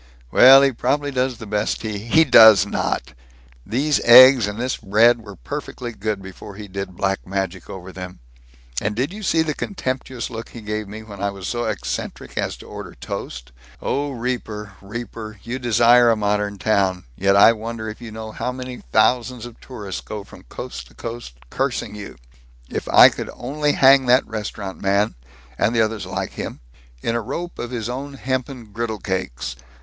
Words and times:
"Well, 0.31 0.63
he 0.63 0.71
probably 0.71 1.11
does 1.11 1.37
the 1.37 1.45
best 1.45 1.83
he" 1.83 1.99
"He 1.99 2.23
does 2.25 2.65
not! 2.65 3.13
These 3.63 3.99
eggs 4.03 4.47
and 4.47 4.59
this 4.59 4.77
bread 4.77 5.21
were 5.21 5.35
perfectly 5.35 5.91
good, 5.91 6.23
before 6.23 6.55
he 6.55 6.67
did 6.67 6.97
black 6.97 7.19
magic 7.27 7.69
over 7.69 7.91
them. 7.91 8.17
And 8.81 8.95
did 8.95 9.13
you 9.13 9.21
see 9.21 9.43
the 9.43 9.53
contemptuous 9.53 10.31
look 10.31 10.49
he 10.49 10.61
gave 10.61 10.87
me 10.87 11.03
when 11.03 11.21
I 11.21 11.29
was 11.29 11.47
so 11.47 11.65
eccentric 11.65 12.35
as 12.35 12.57
to 12.57 12.65
order 12.65 12.95
toast? 12.95 13.51
Oh, 13.79 14.09
Reaper, 14.09 14.73
Reaper, 14.81 15.39
you 15.43 15.59
desire 15.59 16.09
a 16.09 16.15
modern 16.15 16.57
town, 16.57 17.03
yet 17.15 17.35
I 17.35 17.53
wonder 17.53 17.87
if 17.87 18.01
you 18.01 18.09
know 18.09 18.31
how 18.31 18.51
many 18.51 18.81
thousands 18.91 19.45
of 19.45 19.59
tourists 19.61 20.01
go 20.01 20.23
from 20.23 20.41
coast 20.45 20.87
to 20.87 20.95
coast, 20.95 21.37
cursing 21.51 21.93
you? 21.93 22.15
If 22.71 22.89
I 22.89 23.09
could 23.09 23.29
only 23.35 23.73
hang 23.73 24.07
that 24.07 24.25
restaurant 24.25 24.81
man 24.81 25.13
and 25.59 25.75
the 25.75 25.81
others 25.83 26.07
like 26.07 26.31
him 26.31 26.59
in 27.03 27.13
a 27.13 27.21
rope 27.21 27.59
of 27.59 27.69
his 27.69 27.87
own 27.87 28.15
hempen 28.15 28.71
griddle 28.73 28.97
cakes! 28.97 29.55